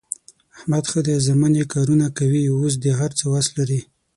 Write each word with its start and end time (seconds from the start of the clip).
احمد 0.57 0.83
ښه 0.91 0.99
دی 1.05 1.15
زامن 1.25 1.53
یې 1.59 1.65
کارونه 1.73 2.07
کوي، 2.17 2.43
اوس 2.49 2.73
د 2.83 2.85
هر 2.99 3.11
څه 3.19 3.25
وس 3.33 3.47
لري. 3.57 3.81